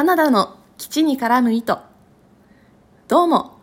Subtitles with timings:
[0.00, 1.78] 花田の基地に絡む糸。
[3.06, 3.58] どうも、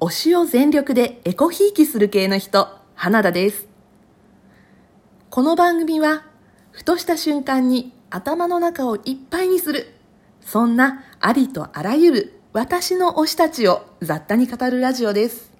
[0.00, 3.68] 推しを全力でエコひいきする系の人、花田です。
[5.28, 6.24] この番組は、
[6.70, 9.92] ふとした瞬間に頭の中をいっぱいにする。
[10.40, 15.52] そんなありとあらゆる私の推したちを雑多に語るラジオです。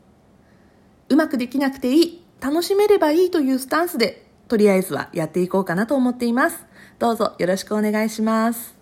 [1.11, 6.65] うまくできなくていい、楽しめればいいというスタンスで、とりあえずはやっていこうかなと思っています。
[6.99, 8.82] どうぞよろしくお願いします。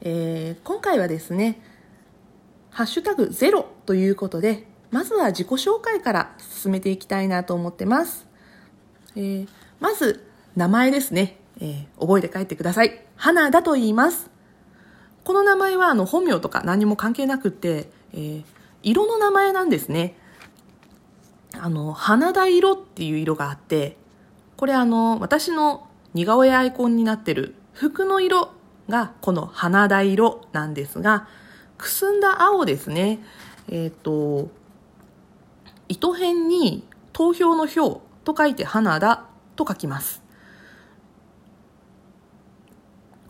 [0.00, 1.60] えー、今回はですね、
[2.70, 8.26] ハッシュタグゼロということで、まずは自己紹介から進めていきたいなと思ってます。
[9.16, 9.48] えー、
[9.80, 10.24] まず、
[10.56, 11.38] 名前ですね。
[11.60, 13.04] えー、覚えて帰ってください。
[13.16, 14.30] 花田と言います。
[15.24, 18.44] この名前はあの本名とか何も関係なくって、えー、
[18.82, 20.16] 色の名前なんですね。
[21.52, 23.96] あの、花田色っていう色があって、
[24.56, 28.52] これあの、私の似顔絵アイコンになってる服の色
[28.88, 31.28] がこの花田色なんですが、
[31.76, 33.20] くすんだ青ですね。
[33.68, 34.50] えっ、ー、と、
[35.88, 40.22] 糸辺に投票の票と書いて花田と書きます。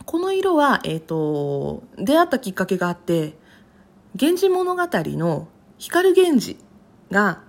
[0.05, 3.37] この色は、えっ、ー、と、出会ったきっかけがあって、
[4.15, 6.57] 源氏物語の光源氏
[7.11, 7.43] が、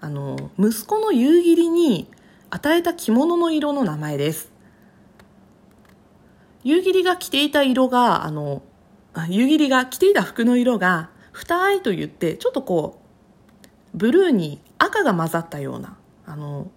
[0.00, 2.08] あの、息子の夕霧に
[2.50, 4.51] 与えた着物の色の名前です。
[6.64, 8.62] 夕霧が着ていた色が、あの、
[9.28, 13.00] 夕霧が着ていた服の色が、二愛と言って、ちょっとこ
[13.94, 15.96] う、ブルーに赤が混ざったような、
[16.26, 16.70] あの、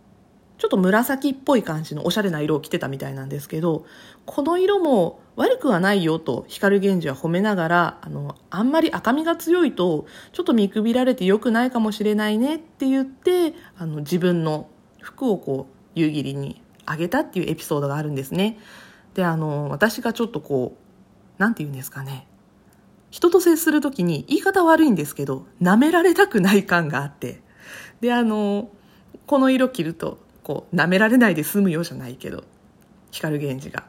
[0.58, 3.86] ちょっと紫っぽい感じのおしゃれな色を着てたみたいなんですけど、
[4.26, 14.70] この色も悪くはないよと光源氏は褒めながら、あの、あんまり赤みが強いと、ちょっと見くびられて良くないかもしれないねって言って、あの、自分の
[15.02, 18.58] 服をこう、夕霧にあげたっていうエピソードがあるんですね。
[19.16, 22.28] で、あの、私がちょっとこう、なんて言うんですかね。
[23.10, 27.42] 人と接するときに言い方悪いんですけど、舐められたくない感があって。
[28.02, 28.70] で、あの、
[29.26, 32.44] この色着ると、こう、舐められないで済むようじゃないけど、
[33.12, 33.86] 光源氏が。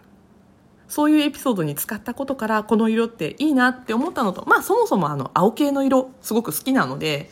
[0.87, 7.31] そういうエピソードに使ったことから、この色っていいなって思ったのと、まあそもそもあの、青系の色、すごく好きなので、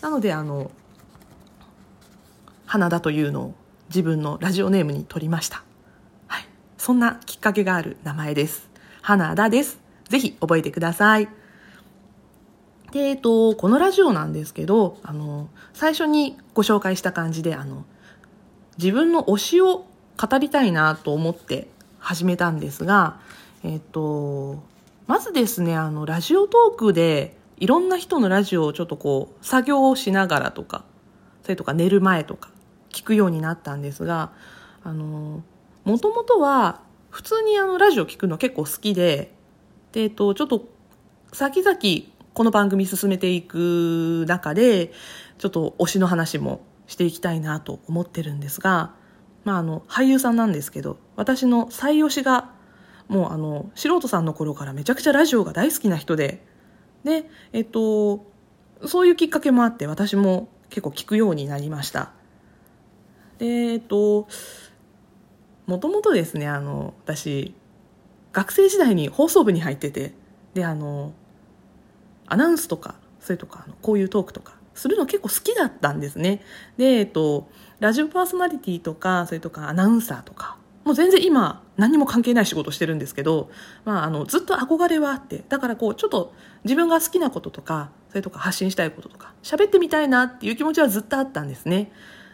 [0.00, 0.70] なのであの、
[2.66, 3.54] 花田というのを
[3.88, 5.64] 自分のラジオネームに取りました。
[6.82, 8.68] そんなきっかけがある名前です。
[9.02, 9.78] 花田です。
[10.08, 11.28] ぜひ覚えてください。
[12.90, 17.84] で、えっと、このラジオなんですけど、あの、最初にご紹介した感じで、あの、
[18.78, 19.86] 自分の推しを
[20.20, 21.68] 語りたいなと思って
[22.00, 23.20] 始めたんですが、
[23.62, 24.60] えっと、
[25.06, 30.84] まずですね、あの、ラジオトークで、いろんな人のラジオをちょっとこう、作業をしながらとか、
[31.44, 32.50] それとか寝る前とか、
[32.90, 34.32] 聞くようになったんですが、
[34.82, 35.44] あの、
[35.84, 39.32] もともとは普通にあのラジオ聞くの結構好きで、
[39.92, 40.68] で、えっと、ちょっと
[41.32, 41.78] 先々
[42.34, 44.92] この番組進めていく中で、
[45.38, 48.94] ちょっと推しの話もしていきたいなと思ってるんですが、
[49.44, 52.50] まああの、俳優さんなんですけど、私の最推しが、
[53.08, 56.46] もうあの、素人さんの頃からめちゃくちゃラジオが大好きな人で、
[57.04, 58.24] で、えっと、
[58.86, 62.12] そういうきっかけもあって私も結構聞くようになりました。
[63.38, 64.28] で、えっと、
[65.66, 67.54] もともとですね、あの、私、
[68.32, 70.14] 学生時代に放送部に入ってて、
[70.54, 71.12] で、あの、
[72.26, 76.42] アナウンスとか、それとか、こういうトークとか、するの結構好きだったんですね。
[76.76, 83.50] で、えっと、ラジオパーソナリティとか、それとかアナウンサーとか、もう全然今、何も関係ない仕事してるんですけど、
[83.84, 86.34] まあ、あの、ずっと憧れはあって、だからこう、ちょっと
[86.64, 91.92] 自分が好きなこととか、それとか発信したいこととか、喋ってみたいなっていう気持ちはずっとあったんですね。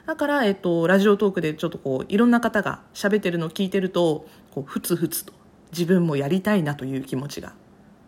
[0.09, 5.35] だから、えっと、ラジオトークでちょっとこう、いろんな方が喋ってるのを聞いてると、こう、ふつふつと
[5.71, 7.53] 自分もやりたいなという気持ちが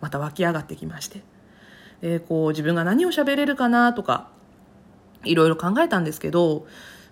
[0.00, 1.22] また湧き上がってきまして。
[2.00, 4.31] で、こう、自分が何を喋れるかなとか、
[5.25, 6.66] いろいろ考えたんですけど、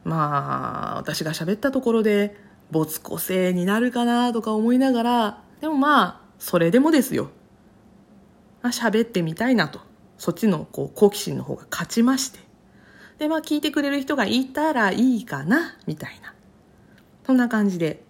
[0.05, 2.41] まあ、私が喋ったところで、
[2.71, 7.29] 没個性になるかなとか思いながら、でもまあ、それでもですよ。
[8.63, 9.81] 喋ってみたいなと。
[10.17, 12.48] そっちのこう好奇心の方が勝ちまして。
[13.19, 16.35] で、まあ聞いてくれる人がいたらいいかな、みたいな。
[17.27, 18.03] そんな感じで、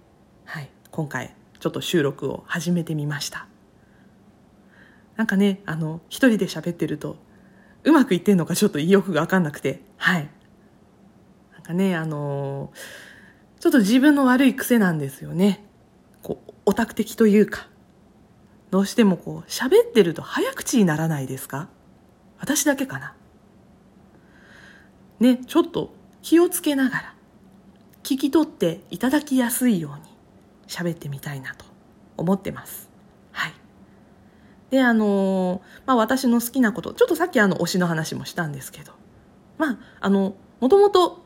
[0.45, 3.47] はい、今回ちょっと収録を始めてみました。
[5.17, 7.17] なんかね、あの、一人で喋ってると、
[7.85, 10.29] うまくいってんのかちょっと意欲がわかんなくて、はい。
[11.55, 12.73] なんかね、あの
[13.61, 15.65] ちょっと自分の悪い癖なんですよね。
[16.23, 17.69] こう、オタク的というか。
[18.71, 21.69] どうしてもこう、喋ってると早口にならないですか？
[22.39, 23.15] 私だけかな。
[25.21, 25.93] ね、ちょっと
[26.23, 27.15] 気をつけながら
[28.03, 30.17] 聞き取っていただきやすいように
[30.67, 31.65] 喋ってみたいなと
[32.17, 32.89] 思ってます。
[33.33, 33.53] はい。
[34.71, 38.93] で、あの、まあ私の好きなこと、ちょっとさっきあの推しの話もしたんですけど、
[39.59, 41.25] まあ、あの、もともと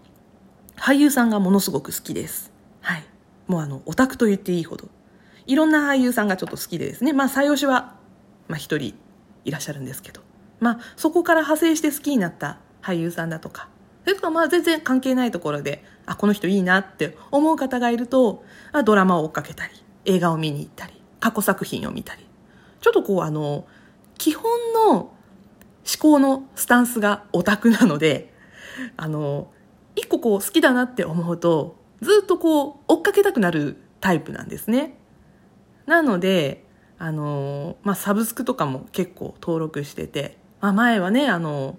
[0.77, 2.53] 俳優さんがものすごく好きです。
[2.81, 3.05] はい。
[3.47, 4.89] もうあの、オタクと言っていいほど。
[5.47, 7.97] いろんな俳優さんがちょっと好きでですね、まあ、最推しは、
[8.49, 8.95] まあ一人
[9.45, 10.23] いらっしゃるんですけど、
[10.61, 13.69] まあ、そこから派生して好きになった俳優さんだとか、
[14.05, 19.73] それとかまあ全然関係ないところで、あ、この人いいなって思う方がいると、あドラマを追っかけたり、
[20.05, 22.27] 映画を見に行ったり、過去作品を見たり、
[22.81, 23.67] ちょっとこうあの、
[24.19, 24.45] 基本
[24.75, 25.13] の思
[25.99, 28.33] 考のスタンスがオタクなので、
[28.97, 29.51] あの、
[29.95, 34.97] 一個こう好きだなって思うと、ずっとこう追っかけたくなるタイプなんですね。
[35.87, 36.65] なので、
[36.99, 41.79] あの、まあ、サブスクとかも結構登録してて、まあ、前はね、あの、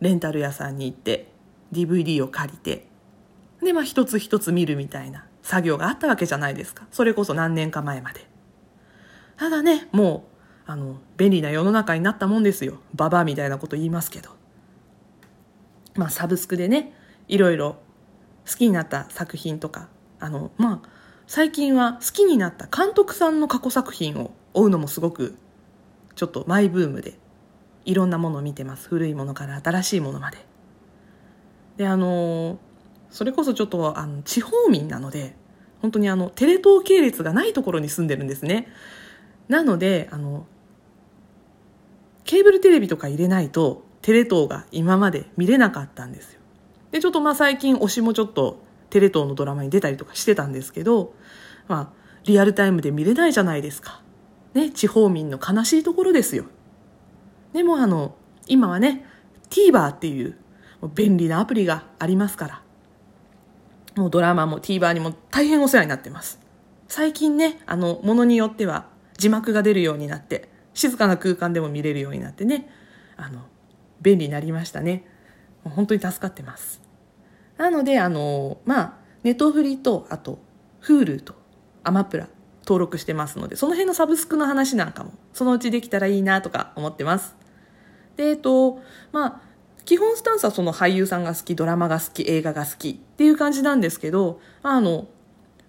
[0.00, 1.29] レンタル屋さんに行って、
[1.72, 2.86] DVD を借りて、
[3.62, 6.86] で、まあ、一つ一つ見るみたいな作業があったわけじゃないですか。
[6.90, 8.26] それこそ何年か前まで。
[9.36, 10.24] ただね、も
[10.66, 12.78] う、あの、便利な世の中になったもんですよ。
[12.94, 14.30] ババアみたいなこと言いますけど。
[15.94, 16.94] まあ、サブスクでね、
[17.28, 17.76] いろいろ
[18.48, 19.88] 好きになった作品とか、
[20.18, 20.88] あの、まあ、
[21.26, 25.36] 最近は好きになった監督さんの過去作品を追うのもすごく、
[26.14, 27.18] ちょっとマイブームで、
[27.84, 28.88] いろんなものを見てます。
[28.88, 30.49] 古いものから新しいものまで。
[31.80, 32.58] で、あの、
[33.08, 35.34] それこそちょっと、あの、地方民なので、
[35.80, 38.68] 本当にあの、テレ東系列がないところに住んでるんですね。
[39.48, 40.44] なので、あの、
[42.24, 46.40] ケーブルテレビとか入れないと、テレ東が今まで見れなかったんですよ。
[46.90, 51.14] で、ちょっとまあ最近推しもちょっとテレ東のドラマに出たりとかしてたんですけど、
[51.66, 51.92] まあ、
[52.24, 54.02] リアルタイムで見れないじゃないですか。
[54.52, 56.44] ね、地方民の悲しいところですよ。
[57.54, 58.16] でもあの、
[58.48, 59.06] 今はね、
[59.48, 60.36] TVer っていう
[60.88, 62.62] 便利なアプリがありますから、
[63.96, 66.40] もうドラマも TVer にも大変お世話になってます。
[66.88, 68.86] 最近ね、あの、ものによっては
[69.16, 72.70] 字幕が出るようになって、静かな空間でも見れるようになってね、
[73.16, 73.42] あの、
[74.00, 75.04] 便利になりましたね
[75.64, 75.74] もう。
[75.74, 76.80] 本当に助かってます。
[77.58, 80.38] なので、あの、まあ、ネットフリと、あと、
[80.82, 81.34] Hulu と、
[81.84, 82.28] アマプラ
[82.64, 87.36] 登録してますので、その辺のサブスクの話なんかも、そのうちできたらいいなとか思ってます。
[88.16, 88.80] で、えっと、
[89.12, 89.40] まあ、
[89.84, 95.08] 基本スタンスはその俳優さんが好き、ドラマが好き、映画が好きっていう感じなんですけど、あの、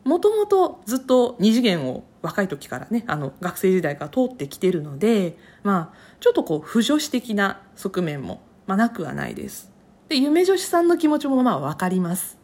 [0.04, 9.72] もともとずっと二次元を若い時からね、あの、学生時代から通ってきてるので、まあ、ちょっとこう、不女子的な側面も、まあ、なくはないです。
[10.10, 12.38] で、夢女子さんの気持ちもまあわかります。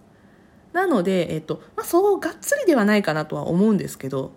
[0.74, 4.32] なので、えっと、まあ、そうがっつりではないかなとは思うんですけど、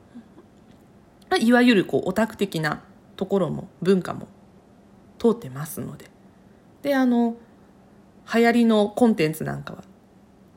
[1.29, 2.83] まあ、いわゆるこう、オタク的な
[3.17, 4.29] ところも、文化も
[5.19, 6.11] 通ってますので。
[6.83, 7.37] で、あの、
[8.33, 9.85] 流行りのコンテンツなんかは、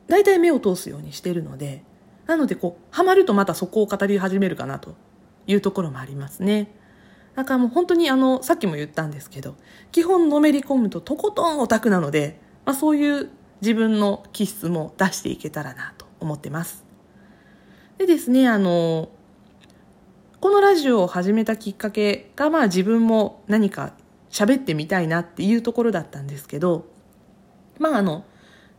[0.06, 1.82] 大体目を通すようにしてるので、
[2.26, 4.94] なのでこう、ハマるとまたそこを語り始めるかなと
[5.46, 6.70] いうところもありますね。
[7.34, 9.56] だからもう本当にあの、さっきも言ったんですけど、
[9.92, 13.30] 基本のめり込むととことんオタクなので、まあ、そういう
[13.60, 16.84] 自分の気質も出していけたらなと思ってます。
[17.98, 19.08] でですね、あの、
[20.40, 23.94] このラジオを始めたきっかけが、まあ自分も何か
[24.34, 26.86] 喋ってみたいなっていうところだったんですけど、
[27.78, 28.24] まああの、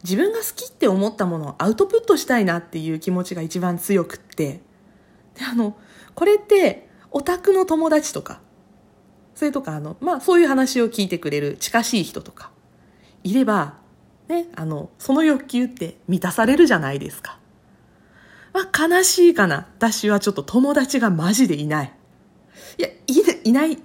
[0.04, 4.60] 自分が好きって思ったものをアウトプットしたいなっていう気持ちが一番強くって、
[5.36, 5.77] で、あの、
[6.13, 8.41] これって、オタクの友達とか、
[9.34, 12.51] それとか、あの、まあそういう話を聞いてくれる近しい人とか、
[13.24, 13.75] いれば、
[14.27, 17.39] ね、あの、その欲求って満たされるじゃないですか。
[18.51, 19.68] まあ、悲しいかな。
[19.77, 21.94] 私はちょっと友達がマジでいない。
[22.77, 23.03] いや、い、
[23.46, 23.77] いない、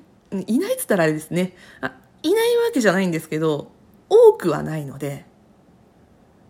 [0.46, 1.54] いないっつったらあれですね。
[1.80, 3.70] あいないわけじゃないんですけど、
[4.08, 5.24] 多くはないので。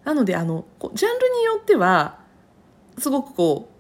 [0.05, 2.21] なので、あの、ジャンルによっては、
[2.99, 3.71] すごくこ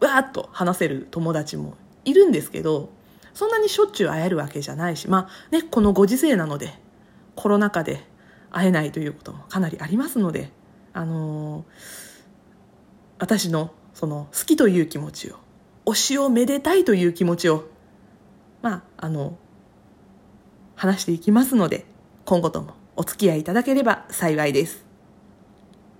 [0.00, 2.90] う、わーっと話せる友達もいるんですけど、
[3.32, 6.72] そんなにしょっちゅう会えるわけじゃないし、まあね、このご時世なので、
[7.34, 8.04] コロナ禍で
[8.50, 10.50] 会えないということもかなりありますので、
[10.92, 11.64] あのー、
[13.18, 15.36] 私のその好きという気持ちを、
[15.86, 17.64] 推しをめでたいという気持ちを、
[18.64, 19.36] まあ、あの、
[20.74, 21.84] 話していきますので、
[22.24, 24.86] 今後ともお付き合いいただければ幸いです。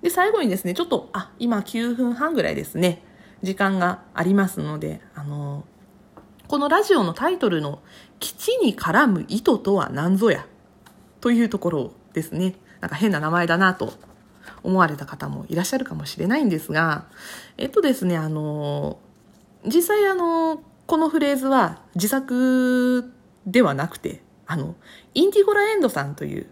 [0.01, 3.03] で、最後にですね、ちょっと、あ、今9分半ぐらいですね、
[3.43, 5.67] 時間がありますので、あの、
[6.49, 7.83] このラジオのタイトルの、
[8.19, 10.47] 基地に絡む意図とは何ぞや、
[11.21, 12.55] というところですね。
[12.81, 13.93] なんか変な名前だなと
[14.63, 17.05] 思われた方もいらっしゃるかもしれないんですが、
[17.59, 18.99] えっとですね、あの、
[19.67, 23.13] 実際あの、このフレーズは自作
[23.47, 24.75] ではなくて、あの、
[25.15, 26.47] インディゴラエンドさんという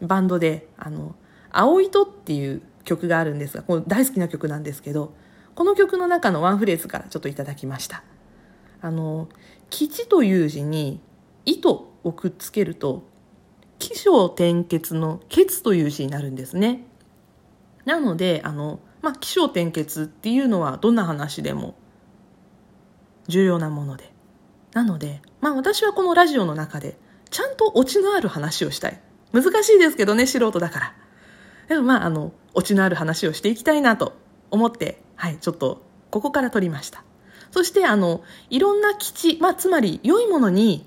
[0.00, 1.14] バンドで、あの、
[1.50, 5.14] 青糸っていう曲があるんですが、この大好きな曲なんですけど、
[5.54, 8.02] この曲の中のワンフレーズからちょっといただきました。
[8.80, 9.28] あの、
[9.70, 11.00] 基地という字に
[11.44, 13.04] 糸をくっつけると、
[13.78, 16.86] 起承転結の結という字になるんですね。
[17.84, 21.74] なので、あの、まあ、起承転結っていうのはどんな話でも
[23.28, 24.12] 重要なもので。
[24.72, 26.98] なので、まあ私はこのラジオの中で
[27.30, 29.00] ちゃんとオチのある話をしたい。
[29.32, 30.94] 難しいですけどね、素人だから。
[31.68, 34.12] でもまあ、あの、オチのある話をしていきたいなと
[34.50, 37.02] 思って、はい、ちょっとここから撮りました。
[37.50, 40.86] そして、あの、いろんな基地、まあ、つまり良いものに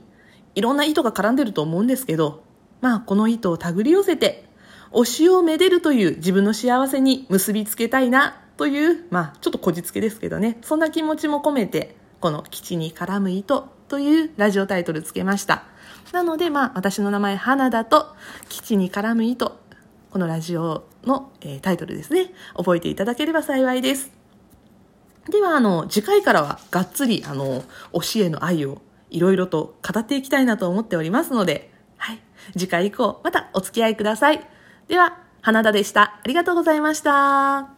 [0.55, 2.43] いろんな糸が絡んでると思うんですけど、
[2.81, 4.45] まあ、この糸を手繰り寄せて、
[4.91, 15.63] 推しをめでるという自分の幸せに結びつけたいなという、まあ、ちょっとこじつけですけどね、そんな気持ちも込めて、この基地に絡む糸というラジオタイトルつけました。
[16.11, 18.07] なので、まあ、私の名前、花だと、
[18.49, 19.57] 基地に絡む糸、
[20.11, 24.11] このラジオの、えー、タイトルですね、覚えていただければ幸いです。
[25.29, 32.21] では、あの、次回からは、がっつり、あの、推しへの愛を、いろいろと語っていきたいなと思っておりますので、はい。
[32.53, 34.47] 次回以降、またお付き合いください。
[34.87, 36.01] では、花田でした。
[36.01, 37.76] ありがとうございました。